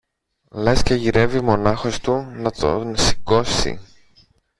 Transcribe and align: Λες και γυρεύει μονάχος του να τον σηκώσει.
Λες 0.51 0.83
και 0.83 0.93
γυρεύει 0.93 1.41
μονάχος 1.41 1.99
του 1.99 2.13
να 2.35 2.51
τον 2.51 2.97
σηκώσει. 2.97 3.79